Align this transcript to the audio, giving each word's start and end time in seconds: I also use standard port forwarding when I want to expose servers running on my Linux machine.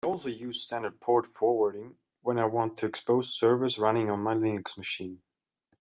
I 0.03 0.07
also 0.07 0.29
use 0.29 0.59
standard 0.63 0.99
port 0.99 1.27
forwarding 1.27 1.95
when 2.23 2.39
I 2.39 2.45
want 2.45 2.75
to 2.79 2.87
expose 2.87 3.29
servers 3.37 3.77
running 3.77 4.09
on 4.09 4.19
my 4.21 4.33
Linux 4.33 4.75
machine. 4.75 5.21